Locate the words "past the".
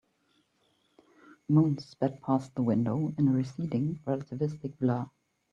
2.23-2.63